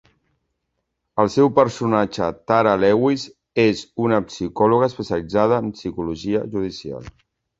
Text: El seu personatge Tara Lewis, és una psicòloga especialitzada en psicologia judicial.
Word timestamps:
El 1.23 1.27
seu 1.33 1.49
personatge 1.57 2.29
Tara 2.51 2.71
Lewis, 2.85 3.25
és 3.65 3.83
una 4.07 4.19
psicòloga 4.31 4.89
especialitzada 4.93 5.63
en 5.65 5.71
psicologia 5.77 6.45
judicial. 6.57 7.09